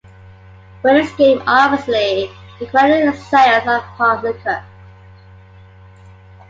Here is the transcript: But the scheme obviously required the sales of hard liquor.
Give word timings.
But 0.81 0.93
the 0.95 1.05
scheme 1.05 1.43
obviously 1.45 2.31
required 2.59 3.07
the 3.07 3.15
sales 3.15 3.67
of 3.67 3.83
hard 3.83 4.23
liquor. 4.23 4.63